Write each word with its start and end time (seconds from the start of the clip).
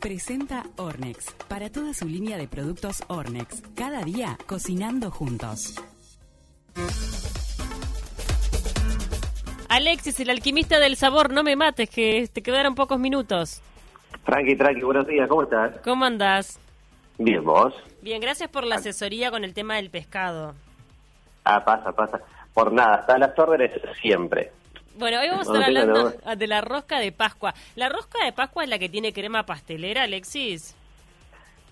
Presenta 0.00 0.64
Ornex, 0.78 1.30
para 1.46 1.70
toda 1.70 1.92
su 1.92 2.06
línea 2.06 2.38
de 2.38 2.48
productos 2.48 3.02
Ornex. 3.08 3.62
Cada 3.76 4.00
día 4.00 4.38
cocinando 4.46 5.10
juntos. 5.10 5.74
Alexis, 9.68 10.18
el 10.20 10.30
alquimista 10.30 10.80
del 10.80 10.96
sabor, 10.96 11.30
no 11.30 11.42
me 11.42 11.54
mates, 11.54 11.90
que 11.90 12.26
te 12.32 12.42
quedaron 12.42 12.74
pocos 12.74 12.98
minutos. 12.98 13.60
Tranqui, 14.24 14.56
tranqui, 14.56 14.80
buenos 14.80 15.06
días, 15.06 15.28
¿cómo 15.28 15.42
estás? 15.42 15.78
¿Cómo 15.84 16.06
andás? 16.06 16.58
Bien, 17.18 17.44
¿vos? 17.44 17.74
Bien, 18.00 18.22
gracias 18.22 18.48
por 18.48 18.64
la 18.64 18.76
asesoría 18.76 19.30
con 19.30 19.44
el 19.44 19.52
tema 19.52 19.76
del 19.76 19.90
pescado. 19.90 20.54
Ah, 21.44 21.62
pasa, 21.62 21.92
pasa. 21.92 22.20
Por 22.54 22.72
nada, 22.72 23.00
está 23.00 23.16
a 23.16 23.18
las 23.18 23.38
órdenes 23.38 23.72
siempre. 24.00 24.50
Bueno, 25.00 25.18
hoy 25.18 25.30
vamos 25.30 25.48
a 25.48 25.52
estar 25.54 25.66
hablando 25.66 26.12
de 26.36 26.46
la 26.46 26.60
rosca 26.60 26.98
de 26.98 27.10
Pascua. 27.10 27.54
¿La 27.74 27.88
rosca 27.88 28.22
de 28.22 28.34
Pascua 28.34 28.64
es 28.64 28.68
la 28.68 28.78
que 28.78 28.90
tiene 28.90 29.14
crema 29.14 29.44
pastelera, 29.44 30.02
Alexis? 30.02 30.76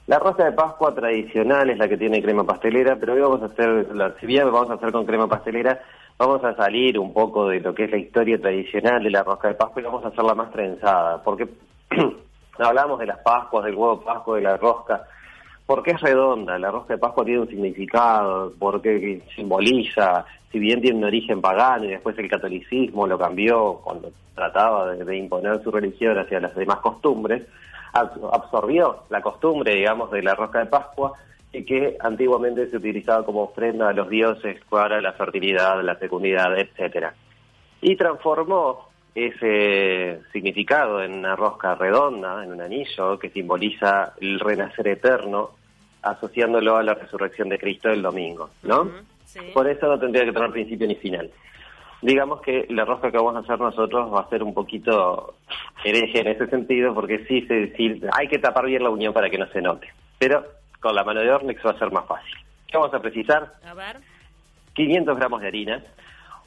La 0.06 0.18
rosca 0.18 0.46
de 0.46 0.52
Pascua 0.52 0.94
tradicional 0.94 1.68
es 1.68 1.76
la 1.76 1.90
que 1.90 1.98
tiene 1.98 2.22
crema 2.22 2.44
pastelera, 2.44 2.96
pero 2.96 3.12
hoy 3.12 3.20
vamos 3.20 3.42
a 3.42 3.44
hacer, 3.44 3.94
la, 3.94 4.14
si 4.18 4.24
bien 4.24 4.50
vamos 4.50 4.70
a 4.70 4.74
hacer 4.74 4.92
con 4.92 5.04
crema 5.04 5.28
pastelera, 5.28 5.78
vamos 6.16 6.42
a 6.42 6.56
salir 6.56 6.98
un 6.98 7.12
poco 7.12 7.48
de 7.48 7.60
lo 7.60 7.74
que 7.74 7.84
es 7.84 7.90
la 7.90 7.98
historia 7.98 8.40
tradicional 8.40 9.04
de 9.04 9.10
la 9.10 9.22
rosca 9.22 9.48
de 9.48 9.54
Pascua 9.56 9.82
y 9.82 9.84
vamos 9.84 10.06
a 10.06 10.08
hacerla 10.08 10.34
más 10.34 10.50
trenzada, 10.50 11.22
porque 11.22 11.46
hablamos 12.58 12.98
de 12.98 13.06
las 13.08 13.18
Pascuas, 13.18 13.66
del 13.66 13.74
huevo 13.74 14.00
Pascua, 14.00 14.36
de 14.36 14.42
la 14.42 14.56
rosca, 14.56 15.06
porque 15.68 15.90
es 15.90 16.00
redonda, 16.00 16.58
la 16.58 16.70
rosca 16.70 16.94
de 16.94 16.98
Pascua 16.98 17.26
tiene 17.26 17.40
un 17.40 17.48
significado, 17.48 18.54
porque 18.58 19.20
simboliza, 19.36 20.24
si 20.50 20.58
bien 20.58 20.80
tiene 20.80 20.96
un 20.96 21.04
origen 21.04 21.42
pagano 21.42 21.84
y 21.84 21.88
después 21.88 22.18
el 22.18 22.26
catolicismo 22.26 23.06
lo 23.06 23.18
cambió 23.18 23.74
cuando 23.84 24.10
trataba 24.34 24.94
de, 24.94 25.16
imponer 25.18 25.62
su 25.62 25.70
religión 25.70 26.16
hacia 26.16 26.40
las 26.40 26.54
demás 26.54 26.78
costumbres, 26.78 27.42
absorbió 27.92 29.00
la 29.10 29.20
costumbre, 29.20 29.74
digamos, 29.74 30.10
de 30.10 30.22
la 30.22 30.34
rosca 30.34 30.60
de 30.60 30.66
Pascua 30.70 31.12
y 31.52 31.62
que 31.64 31.98
antiguamente 32.00 32.70
se 32.70 32.78
utilizaba 32.78 33.26
como 33.26 33.42
ofrenda 33.42 33.90
a 33.90 33.92
los 33.92 34.08
dioses 34.08 34.58
para 34.70 35.02
la 35.02 35.12
fertilidad, 35.12 35.84
la 35.84 35.96
fecundidad, 35.96 36.58
etcétera. 36.58 37.12
Y 37.82 37.94
transformó 37.94 38.88
ese 39.14 40.20
significado 40.32 41.02
en 41.02 41.12
una 41.12 41.36
rosca 41.36 41.74
redonda, 41.74 42.42
en 42.42 42.52
un 42.52 42.62
anillo 42.62 43.18
que 43.18 43.28
simboliza 43.28 44.14
el 44.18 44.40
renacer 44.40 44.88
eterno 44.88 45.57
asociándolo 46.10 46.76
a 46.76 46.82
la 46.82 46.94
resurrección 46.94 47.48
de 47.48 47.58
Cristo 47.58 47.88
el 47.90 48.02
domingo, 48.02 48.50
¿no? 48.62 48.90
Por 49.52 49.68
eso 49.68 49.86
no 49.86 49.98
tendría 49.98 50.24
que 50.24 50.32
tener 50.32 50.50
principio 50.50 50.86
ni 50.86 50.94
final. 50.96 51.30
Digamos 52.00 52.40
que 52.42 52.66
la 52.70 52.84
rosca 52.84 53.10
que 53.10 53.16
vamos 53.16 53.36
a 53.36 53.40
hacer 53.40 53.58
nosotros 53.58 54.12
va 54.12 54.20
a 54.20 54.28
ser 54.28 54.42
un 54.42 54.54
poquito 54.54 55.34
hereje 55.84 56.20
en 56.20 56.28
ese 56.28 56.46
sentido, 56.46 56.94
porque 56.94 57.24
sí, 57.26 57.46
sí, 57.76 58.00
hay 58.12 58.28
que 58.28 58.38
tapar 58.38 58.66
bien 58.66 58.84
la 58.84 58.90
unión 58.90 59.12
para 59.12 59.28
que 59.28 59.38
no 59.38 59.46
se 59.48 59.60
note. 59.60 59.88
Pero 60.18 60.44
con 60.80 60.94
la 60.94 61.04
mano 61.04 61.20
de 61.20 61.30
Ornex 61.30 61.64
va 61.66 61.72
a 61.72 61.78
ser 61.78 61.90
más 61.90 62.06
fácil. 62.06 62.34
¿Qué 62.68 62.76
vamos 62.76 62.94
a 62.94 63.00
precisar? 63.00 63.54
A 63.64 63.74
ver. 63.74 63.96
500 64.74 65.16
gramos 65.16 65.40
de 65.40 65.48
harina, 65.48 65.82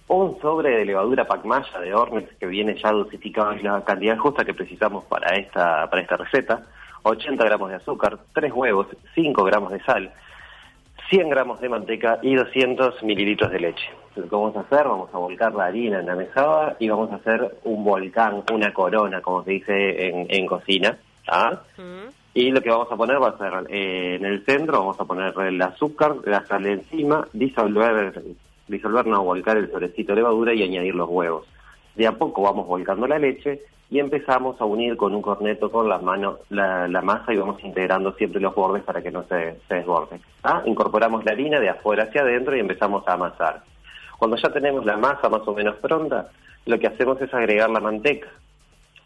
un 0.08 0.40
sobre 0.42 0.78
de 0.78 0.86
levadura 0.86 1.26
pacmaya 1.26 1.80
de 1.80 1.94
Ornex 1.94 2.34
que 2.38 2.46
viene 2.46 2.76
ya 2.82 2.92
dosificado 2.92 3.52
en 3.52 3.64
la 3.64 3.84
cantidad 3.84 4.18
justa 4.18 4.46
que 4.46 4.54
precisamos 4.54 5.04
para 5.06 5.36
esta, 5.36 5.90
para 5.90 6.02
esta 6.02 6.18
receta, 6.18 6.64
80 7.04 7.44
gramos 7.44 7.70
de 7.70 7.76
azúcar, 7.76 8.18
3 8.34 8.52
huevos, 8.54 8.88
5 9.16 9.44
gramos 9.44 9.72
de 9.72 9.82
sal, 9.84 10.12
100 11.10 11.30
gramos 11.30 11.60
de 11.60 11.70
manteca 11.70 12.20
y 12.22 12.36
200 12.36 13.04
mililitros 13.04 13.52
de 13.52 13.60
leche. 13.60 13.90
Lo 14.16 14.24
que 14.24 14.36
vamos 14.36 14.56
a 14.56 14.62
hacer, 14.62 14.88
vamos 14.88 15.10
a 15.14 15.18
volcar 15.18 15.54
la 15.54 15.66
harina 15.66 16.00
en 16.00 16.06
la 16.06 16.16
mesada 16.16 16.76
y 16.80 16.90
vamos 16.90 17.12
a 17.12 17.16
hacer 17.16 17.58
un 17.64 17.84
volcán, 17.84 18.44
una 18.52 18.74
corona, 18.74 19.22
como 19.22 19.44
se 19.44 19.52
dice 19.52 20.26
en, 20.30 20.46
cocina. 20.46 20.98
Y 22.34 22.52
lo 22.52 22.62
que 22.62 22.70
vamos 22.70 22.88
a 22.90 22.96
poner 22.96 23.22
va 23.22 23.30
a 23.30 23.38
ser 23.38 23.54
eh, 23.70 24.16
en 24.16 24.26
el 24.26 24.46
centro, 24.46 24.80
vamos 24.80 25.00
a 25.00 25.06
poner 25.06 25.34
el 25.38 25.62
azúcar, 25.62 26.16
la 26.26 26.46
sal 26.46 26.66
encima, 26.66 27.28
disolver, 27.34 28.22
disolver, 28.68 29.08
no, 29.08 29.24
volcar 29.24 29.58
el 29.58 29.70
sobrecito 29.70 30.14
de 30.14 30.18
levadura 30.18 30.54
y 30.54 30.64
añadir 30.64 30.96
los 30.96 31.10
huevos. 31.10 31.46
De 31.96 32.08
a 32.08 32.14
poco 32.14 32.42
vamos 32.42 32.68
volcando 32.68 33.08
la 33.08 33.20
leche 33.20 33.62
y 33.90 34.00
empezamos 34.00 34.60
a 34.62 34.66
unir 34.66 34.96
con 34.96 35.14
un 35.14 35.22
corneto 35.22 35.70
con 35.70 35.90
las 35.90 36.02
manos 36.02 36.40
la, 36.50 36.88
masa 37.04 37.34
y 37.34 37.38
vamos 37.38 37.62
integrando 37.64 38.14
siempre 38.14 38.40
los 38.40 38.56
bordes 38.56 38.84
para 38.84 39.02
que 39.02 39.12
no 39.12 39.24
se, 39.24 39.60
se 39.68 39.76
desborde. 39.76 40.20
¿Ah? 40.44 40.64
Incorporamos 40.66 41.26
la 41.26 41.34
harina 41.34 41.60
de 41.60 41.70
afuera 41.70 42.04
hacia 42.04 42.22
adentro 42.22 42.56
y 42.56 42.62
empezamos 42.62 43.06
a 43.08 43.14
amasar. 43.14 43.64
Cuando 44.18 44.38
ya 44.38 44.50
tenemos 44.50 44.86
la 44.86 44.98
masa 44.98 45.30
más 45.30 45.46
o 45.46 45.54
menos 45.54 45.76
pronta, 45.78 46.30
lo 46.66 46.80
que 46.80 46.88
hacemos 46.88 47.20
es 47.22 47.34
agregar 47.34 47.70
la 47.70 47.80
manteca. 47.80 48.30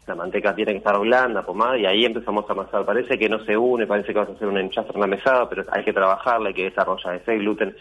La 0.06 0.14
manteca 0.14 0.54
tiene 0.54 0.72
que 0.72 0.78
estar 0.78 0.98
blanda, 1.00 1.44
pomada, 1.44 1.76
y 1.76 1.84
ahí 1.84 2.04
empezamos 2.04 2.48
a 2.48 2.52
amasar. 2.52 2.84
Parece 2.84 3.18
que 3.18 3.28
no 3.28 3.44
se 3.44 3.56
une, 3.56 3.86
parece 3.86 4.12
que 4.12 4.18
vas 4.20 4.28
a 4.28 4.32
hacer 4.32 4.46
una 4.46 4.60
hinchaza 4.60 4.92
en 4.94 5.00
la 5.00 5.08
mesada, 5.08 5.48
pero 5.48 5.64
hay 5.72 5.84
que 5.84 5.92
trabajarla, 5.92 6.48
hay 6.48 6.54
que 6.54 6.64
desarrollar 6.64 7.16
ese 7.16 7.38
gluten 7.38 7.74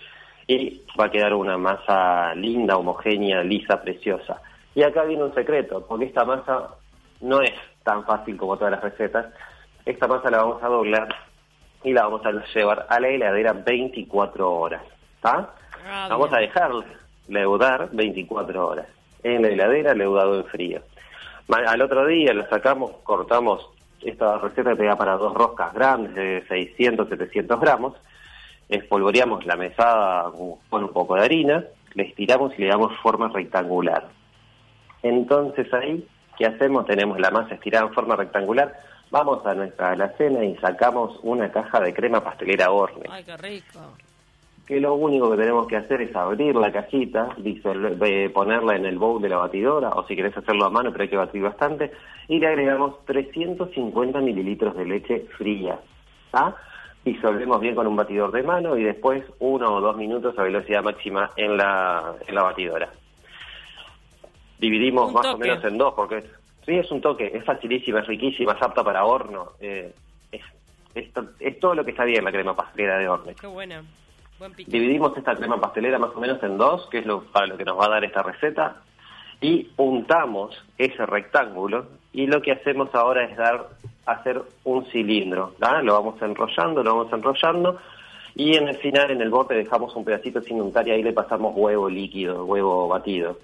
y 0.47 0.81
va 0.99 1.05
a 1.05 1.11
quedar 1.11 1.33
una 1.33 1.57
masa 1.57 2.33
linda, 2.35 2.77
homogénea, 2.77 3.43
lisa, 3.43 3.81
preciosa. 3.81 4.41
Y 4.75 4.83
acá 4.83 5.03
viene 5.03 5.23
un 5.23 5.33
secreto, 5.33 5.85
porque 5.87 6.05
esta 6.05 6.25
masa 6.25 6.75
no 7.21 7.41
es 7.41 7.53
tan 7.83 8.05
fácil 8.05 8.35
como 8.35 8.57
todas 8.57 8.71
las 8.71 8.83
recetas. 8.83 9.27
Esta 9.85 10.07
masa 10.07 10.29
la 10.29 10.39
vamos 10.39 10.61
a 10.61 10.67
doblar 10.67 11.07
y 11.83 11.93
la 11.93 12.03
vamos 12.03 12.25
a 12.25 12.31
llevar 12.53 12.85
a 12.89 12.99
la 12.99 13.07
heladera 13.07 13.53
24 13.53 14.51
horas. 14.51 14.83
Ah, 15.23 15.49
vamos 16.09 16.31
a 16.33 16.37
dejarla 16.37 16.85
leudar 17.27 17.89
24 17.91 18.67
horas. 18.67 18.87
En 19.23 19.41
la 19.41 19.47
heladera, 19.47 19.93
leudado 19.93 20.37
en 20.37 20.45
frío. 20.45 20.81
Al 21.49 21.81
otro 21.81 22.05
día 22.05 22.33
la 22.33 22.47
sacamos, 22.49 22.91
cortamos 23.03 23.69
esta 24.01 24.37
receta 24.39 24.75
que 24.75 24.83
da 24.83 24.97
para 24.97 25.17
dos 25.17 25.33
roscas 25.33 25.73
grandes 25.73 26.13
de 26.15 26.43
600, 26.47 27.07
700 27.07 27.59
gramos. 27.59 27.93
Espolvoreamos 28.67 29.45
la 29.45 29.55
mesada 29.55 30.31
con 30.69 30.83
un 30.83 30.89
poco 30.91 31.15
de 31.15 31.23
harina, 31.23 31.63
le 31.93 32.03
estiramos 32.03 32.53
y 32.57 32.63
le 32.63 32.67
damos 32.67 32.97
forma 32.97 33.29
rectangular. 33.29 34.09
Entonces 35.07 35.71
ahí 35.73 36.07
¿Qué 36.37 36.45
hacemos? 36.45 36.85
Tenemos 36.85 37.19
la 37.19 37.31
masa 37.31 37.55
estirada 37.55 37.87
en 37.87 37.93
forma 37.93 38.15
rectangular. 38.15 38.73
Vamos 39.11 39.45
a 39.45 39.53
nuestra 39.53 39.91
alacena 39.91 40.43
y 40.43 40.55
sacamos 40.57 41.17
una 41.23 41.51
caja 41.51 41.79
de 41.79 41.93
crema 41.93 42.21
pastelera 42.21 42.71
horne. 42.71 43.05
¡Ay, 43.09 43.23
qué 43.23 43.37
rico! 43.37 43.79
Que 44.67 44.81
lo 44.81 44.95
único 44.95 45.31
que 45.31 45.37
tenemos 45.37 45.67
que 45.67 45.77
hacer 45.77 46.01
es 46.01 46.15
abrir 46.15 46.55
la 46.55 46.71
cajita, 46.71 47.29
ponerla 48.33 48.75
en 48.75 48.85
el 48.85 48.97
bowl 48.97 49.21
de 49.21 49.29
la 49.29 49.37
batidora, 49.37 49.89
o 49.89 50.07
si 50.07 50.15
querés 50.15 50.35
hacerlo 50.35 50.65
a 50.65 50.71
mano, 50.71 50.91
pero 50.91 51.03
hay 51.03 51.09
que 51.09 51.17
batir 51.17 51.43
bastante, 51.43 51.91
y 52.27 52.39
le 52.39 52.47
agregamos 52.47 53.05
350 53.05 54.19
mililitros 54.21 54.75
de 54.75 54.85
leche 54.85 55.27
fría. 55.37 55.79
¿ah? 56.33 56.55
Disolvemos 57.05 57.61
bien 57.61 57.75
con 57.75 57.85
un 57.85 57.95
batidor 57.95 58.31
de 58.31 58.41
mano 58.41 58.75
y 58.75 58.83
después 58.83 59.23
uno 59.37 59.75
o 59.75 59.81
dos 59.81 59.95
minutos 59.95 60.37
a 60.39 60.43
velocidad 60.43 60.83
máxima 60.83 61.29
en 61.37 61.55
la, 61.55 62.15
en 62.27 62.33
la 62.33 62.41
batidora 62.41 62.89
dividimos 64.59 65.11
más 65.13 65.25
o 65.27 65.37
menos 65.37 65.63
en 65.63 65.77
dos, 65.77 65.93
porque 65.93 66.23
sí 66.65 66.73
es 66.73 66.89
un 66.91 67.01
toque, 67.01 67.31
es 67.33 67.43
facilísima, 67.43 67.99
es 67.99 68.07
riquísima, 68.07 68.53
es 68.53 68.61
apta 68.61 68.83
para 68.83 69.05
horno. 69.05 69.51
Eh, 69.59 69.93
es, 70.31 70.41
es, 71.39 71.59
todo 71.59 71.75
lo 71.75 71.83
que 71.83 71.91
está 71.91 72.05
bien 72.05 72.23
la 72.23 72.31
crema 72.31 72.55
pastelera 72.55 72.97
de 72.97 73.07
horno. 73.07 73.31
Qué 73.39 73.47
buena. 73.47 73.83
Dividimos 74.67 75.17
esta 75.17 75.35
crema 75.35 75.59
pastelera 75.61 75.97
más 75.97 76.11
o 76.13 76.19
menos 76.19 76.41
en 76.43 76.57
dos, 76.57 76.87
que 76.89 76.99
es 76.99 77.05
lo 77.05 77.23
para 77.23 77.47
lo 77.47 77.57
que 77.57 77.63
nos 77.63 77.79
va 77.79 77.85
a 77.85 77.89
dar 77.89 78.03
esta 78.03 78.21
receta, 78.21 78.81
y 79.39 79.69
untamos 79.77 80.55
ese 80.77 81.05
rectángulo 81.05 81.87
y 82.11 82.27
lo 82.27 82.41
que 82.41 82.51
hacemos 82.51 82.93
ahora 82.93 83.25
es 83.25 83.37
dar 83.37 83.69
hacer 84.05 84.41
un 84.63 84.85
cilindro, 84.87 85.55
lo 85.83 85.93
vamos 85.93 86.21
enrollando, 86.21 86.83
lo 86.83 86.95
vamos 86.95 87.13
enrollando 87.13 87.79
y 88.35 88.55
en 88.55 88.67
el 88.67 88.77
final 88.77 89.11
en 89.11 89.21
el 89.21 89.29
bote 89.29 89.55
dejamos 89.55 89.95
un 89.95 90.05
pedacito 90.05 90.41
sin 90.41 90.61
untar 90.61 90.87
y 90.87 90.91
ahí 90.91 91.03
le 91.03 91.13
pasamos 91.13 91.53
huevo 91.55 91.89
líquido, 91.89 92.45
huevo 92.45 92.87
batido 92.87 93.37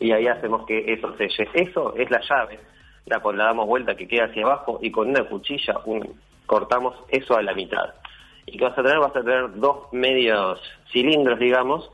y 0.00 0.12
ahí 0.12 0.26
hacemos 0.26 0.66
que 0.66 0.92
eso 0.92 1.14
selle. 1.16 1.48
Eso 1.52 1.94
es 1.94 2.10
la 2.10 2.20
llave. 2.28 2.58
La, 3.04 3.18
la 3.18 3.44
damos 3.44 3.66
vuelta 3.66 3.94
que 3.94 4.08
queda 4.08 4.24
hacia 4.24 4.44
abajo 4.44 4.78
y 4.82 4.90
con 4.90 5.10
una 5.10 5.24
cuchilla 5.24 5.74
cortamos 6.46 6.96
eso 7.08 7.36
a 7.36 7.42
la 7.42 7.54
mitad. 7.54 7.94
¿Y 8.46 8.58
qué 8.58 8.64
vas 8.64 8.78
a 8.78 8.82
tener? 8.82 8.98
Vas 8.98 9.14
a 9.14 9.22
tener 9.22 9.54
dos 9.60 9.92
medios 9.92 10.60
cilindros, 10.90 11.38
digamos, 11.38 11.90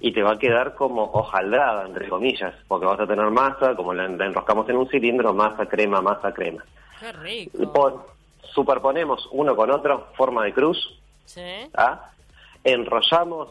y 0.00 0.12
te 0.12 0.22
va 0.22 0.32
a 0.32 0.38
quedar 0.38 0.74
como 0.74 1.04
hojaldrada, 1.04 1.86
entre 1.86 2.08
comillas, 2.08 2.54
porque 2.68 2.84
vas 2.84 3.00
a 3.00 3.06
tener 3.06 3.30
masa, 3.30 3.74
como 3.76 3.94
la, 3.94 4.04
enroscamos 4.04 4.68
en 4.68 4.76
un 4.76 4.88
cilindro, 4.88 5.32
masa, 5.32 5.66
crema, 5.66 6.02
masa, 6.02 6.34
crema. 6.34 6.64
Qué 7.00 7.12
rico. 7.12 8.06
superponemos 8.42 9.28
uno 9.32 9.54
con 9.54 9.70
otro, 9.70 10.08
forma 10.16 10.44
de 10.44 10.52
cruz. 10.52 11.00
Sí. 11.24 11.70
¿ah? 11.74 12.10
Enrollamos, 12.64 13.48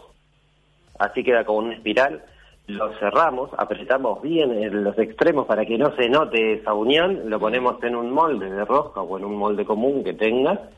así 0.99 1.23
queda 1.23 1.45
como 1.45 1.59
una 1.59 1.73
espiral 1.73 2.23
lo 2.67 2.93
cerramos, 2.97 3.51
apretamos 3.57 4.21
bien 4.21 4.51
en 4.51 4.83
los 4.83 4.97
extremos 4.97 5.45
para 5.45 5.65
que 5.65 5.77
no 5.77 5.95
se 5.95 6.09
note 6.09 6.53
esa 6.53 6.73
unión, 6.73 7.29
lo 7.29 7.39
ponemos 7.39 7.81
en 7.83 7.95
un 7.95 8.11
molde 8.11 8.49
de 8.49 8.65
rosca 8.65 9.01
o 9.01 9.17
en 9.17 9.25
un 9.25 9.35
molde 9.37 9.65
común 9.65 10.03
que 10.03 10.13
tenga, 10.13 10.69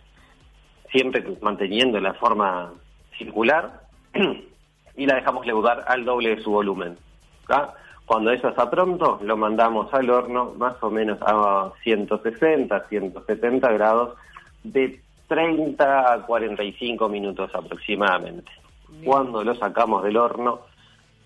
siempre 0.91 1.23
manteniendo 1.41 1.99
la 1.99 2.13
forma 2.13 2.73
circular, 3.17 3.81
y 4.97 5.05
la 5.05 5.15
dejamos 5.15 5.45
leudar 5.45 5.85
al 5.87 6.03
doble 6.03 6.35
de 6.35 6.43
su 6.43 6.51
volumen. 6.51 6.97
Cuando 8.05 8.31
eso 8.31 8.49
está 8.49 8.69
pronto, 8.69 9.19
lo 9.21 9.37
mandamos 9.37 9.93
al 9.93 10.09
horno 10.09 10.53
más 10.57 10.81
o 10.81 10.89
menos 10.89 11.19
a 11.21 11.71
160, 11.83 12.87
170 12.87 13.71
grados 13.73 14.17
de 14.63 15.01
30 15.27 16.13
a 16.13 16.25
45 16.25 17.09
minutos 17.09 17.53
aproximadamente. 17.53 18.51
Cuando 19.03 19.43
lo 19.43 19.55
sacamos 19.55 20.03
del 20.03 20.17
horno, 20.17 20.61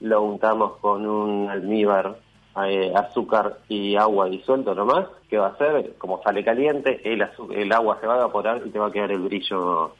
lo 0.01 0.23
untamos 0.23 0.77
con 0.77 1.05
un 1.05 1.49
almíbar, 1.49 2.17
eh, 2.65 2.91
azúcar 2.95 3.59
y 3.69 3.95
agua 3.95 4.27
disuelto 4.27 4.75
nomás, 4.75 5.07
que 5.29 5.37
va 5.37 5.47
a 5.47 5.57
ser, 5.57 5.95
como 5.97 6.21
sale 6.23 6.43
caliente, 6.43 6.99
el, 7.05 7.25
el 7.51 7.71
agua 7.71 7.97
se 8.01 8.07
va 8.07 8.15
a 8.15 8.17
evaporar 8.17 8.61
y 8.65 8.69
te 8.69 8.79
va 8.79 8.87
a 8.87 8.91
quedar 8.91 9.11
el 9.11 9.19
brillo 9.19 9.93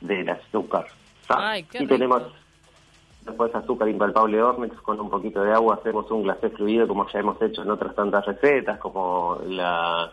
del 0.00 0.28
azúcar. 0.28 0.86
y 1.78 1.86
tenemos 1.86 2.22
después 3.24 3.54
azúcar 3.54 3.88
impalpable 3.88 4.42
Ormex 4.42 4.80
con 4.80 4.98
un 4.98 5.10
poquito 5.10 5.42
de 5.42 5.52
agua, 5.52 5.74
hacemos 5.74 6.10
un 6.10 6.22
glacé 6.22 6.48
fluido 6.50 6.88
como 6.88 7.06
ya 7.08 7.20
hemos 7.20 7.40
hecho 7.42 7.62
en 7.62 7.70
otras 7.70 7.94
tantas 7.94 8.24
recetas, 8.24 8.78
como 8.78 9.38
la, 9.46 10.10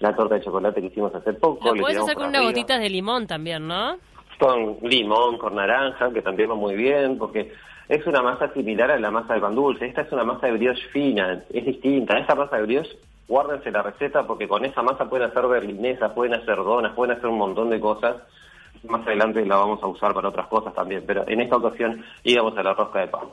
la 0.00 0.16
torta 0.16 0.34
de 0.34 0.42
chocolate 0.42 0.80
que 0.80 0.88
hicimos 0.88 1.14
hace 1.14 1.32
poco. 1.34 1.74
Lo 1.74 1.80
puedes 1.80 1.98
hacer 1.98 2.16
con 2.16 2.26
unas 2.28 2.42
gotitas 2.42 2.80
de 2.80 2.90
limón 2.90 3.26
también, 3.28 3.68
¿no? 3.68 3.96
Con 4.40 4.78
limón, 4.82 5.38
con 5.38 5.54
naranja, 5.54 6.12
que 6.12 6.22
también 6.22 6.50
va 6.50 6.54
muy 6.54 6.74
bien, 6.74 7.18
porque 7.18 7.52
es 7.88 8.06
una 8.06 8.22
masa 8.22 8.52
similar 8.52 8.90
a 8.90 8.98
la 8.98 9.10
masa 9.10 9.34
de 9.34 9.40
pan 9.40 9.54
dulce. 9.54 9.86
Esta 9.86 10.02
es 10.02 10.12
una 10.12 10.24
masa 10.24 10.46
de 10.46 10.52
brioche 10.52 10.86
fina, 10.92 11.42
es 11.48 11.64
distinta. 11.64 12.18
Esta 12.18 12.34
masa 12.34 12.56
de 12.56 12.62
brioche, 12.62 12.98
guárdense 13.26 13.70
la 13.70 13.82
receta 13.82 14.26
porque 14.26 14.46
con 14.46 14.64
esa 14.64 14.82
masa 14.82 15.08
pueden 15.08 15.30
hacer 15.30 15.46
berlinesas, 15.46 16.12
pueden 16.12 16.34
hacer 16.34 16.56
donas, 16.56 16.94
pueden 16.94 17.16
hacer 17.16 17.26
un 17.26 17.38
montón 17.38 17.70
de 17.70 17.80
cosas. 17.80 18.16
Más 18.84 19.06
adelante 19.06 19.44
la 19.44 19.56
vamos 19.56 19.82
a 19.82 19.86
usar 19.86 20.12
para 20.12 20.28
otras 20.28 20.46
cosas 20.48 20.74
también, 20.74 21.02
pero 21.06 21.24
en 21.26 21.40
esta 21.40 21.56
ocasión 21.56 22.04
íbamos 22.22 22.56
a 22.56 22.62
la 22.62 22.74
rosca 22.74 23.00
de 23.00 23.08
pan. 23.08 23.28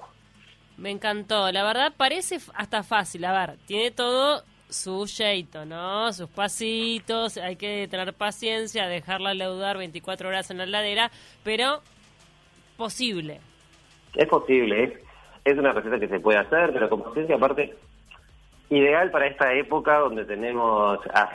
Me 0.78 0.90
encantó. 0.90 1.52
La 1.52 1.63
verdad 1.63 1.94
parece 1.96 2.40
hasta 2.56 2.84
fácil. 2.84 3.25
A 3.25 3.34
ver, 3.34 3.57
tiene 3.66 3.92
todo 3.92 4.42
su 4.69 5.06
jeito, 5.06 5.66
¿no? 5.66 6.12
Sus 6.13 6.30
pasitos, 6.30 7.38
hay 7.38 7.57
que 7.57 7.88
tener 7.90 8.13
paciencia, 8.13 8.88
dejarla 8.88 9.34
leudar 9.34 9.78
24 9.78 10.30
horas 10.30 10.50
en 10.50 10.57
la 10.57 10.63
heladera, 10.63 11.12
pero 11.44 11.81
posible. 12.78 13.40
Es 14.16 14.28
posible, 14.28 14.98
es, 15.44 15.58
una 15.58 15.74
receta 15.74 16.00
que 16.00 16.08
se 16.08 16.20
puede 16.20 16.40
hacer, 16.40 16.72
pero 16.74 16.90
con 16.90 17.04
paciencia 17.04 17.36
aparte, 17.36 17.76
ideal 18.70 19.12
para 19.12 19.28
esta 19.28 19.54
época 19.54 20.00
donde 20.00 20.26
tenemos 20.26 21.00
a, 21.14 21.30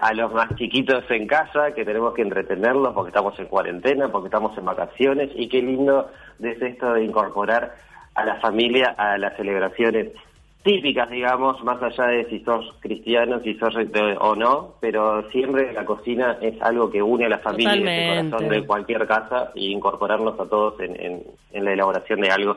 a, 0.00 0.14
los 0.14 0.32
más 0.32 0.54
chiquitos 0.56 1.04
en 1.10 1.26
casa, 1.26 1.72
que 1.72 1.84
tenemos 1.84 2.14
que 2.14 2.22
entretenerlos 2.22 2.92
porque 2.92 3.10
estamos 3.10 3.38
en 3.38 3.46
cuarentena, 3.46 4.10
porque 4.10 4.28
estamos 4.28 4.56
en 4.58 4.64
vacaciones, 4.64 5.30
y 5.34 5.48
qué 5.48 5.62
lindo 5.62 6.10
es 6.42 6.60
esto 6.60 6.92
de 6.94 7.04
incorporar 7.04 7.76
a 8.14 8.24
la 8.24 8.36
familia 8.40 8.94
a 8.96 9.18
las 9.18 9.36
celebraciones 9.36 10.12
típicas, 10.66 11.08
digamos, 11.08 11.62
más 11.62 11.80
allá 11.80 12.08
de 12.08 12.28
si 12.28 12.40
sos 12.40 12.74
cristiano, 12.80 13.40
si 13.44 13.54
sos 13.54 13.72
o 14.18 14.34
no, 14.34 14.74
pero 14.80 15.30
siempre 15.30 15.72
la 15.72 15.84
cocina 15.84 16.38
es 16.42 16.60
algo 16.60 16.90
que 16.90 17.00
une 17.00 17.26
a 17.26 17.28
la 17.28 17.38
familia, 17.38 18.18
el 18.18 18.30
corazón 18.30 18.48
de 18.48 18.66
cualquier 18.66 19.06
casa 19.06 19.52
y 19.54 19.70
incorporarnos 19.70 20.38
a 20.40 20.48
todos 20.48 20.80
en, 20.80 21.22
en, 21.52 21.64
la 21.64 21.72
elaboración 21.72 22.20
de 22.20 22.30
algo 22.30 22.56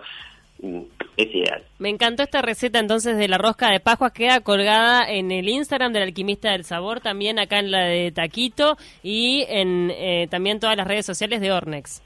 mm, 0.59 0.81
es 1.17 1.35
ideal. 1.35 1.63
Me 1.77 1.89
encantó 1.89 2.23
esta 2.23 2.41
receta 2.41 2.79
entonces 2.79 3.15
de 3.15 3.27
la 3.27 3.37
rosca 3.37 3.69
de 3.69 3.79
Pascua, 3.79 4.09
queda 4.11 4.39
colgada 4.39 5.07
en 5.07 5.29
el 5.31 5.47
Instagram 5.47 5.93
del 5.93 6.01
Alquimista 6.01 6.51
del 6.51 6.63
Sabor, 6.63 7.01
también 7.01 7.37
acá 7.37 7.59
en 7.59 7.69
la 7.69 7.83
de 7.83 8.11
Taquito 8.11 8.75
y 9.03 9.45
en 9.49 9.91
eh, 9.91 10.27
también 10.31 10.59
todas 10.59 10.75
las 10.75 10.87
redes 10.87 11.05
sociales 11.05 11.41
de 11.41 11.51
Ornex. 11.51 12.01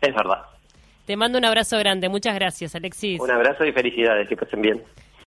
Es 0.00 0.14
verdad. 0.14 0.46
Te 1.04 1.14
mando 1.14 1.36
un 1.36 1.44
abrazo 1.44 1.78
grande, 1.78 2.08
muchas 2.08 2.34
gracias 2.34 2.74
Alexis. 2.74 3.20
Un 3.20 3.30
abrazo 3.30 3.66
y 3.66 3.72
felicidades, 3.72 4.26
que 4.28 4.36
pasen 4.36 4.62
bien. 4.62 4.82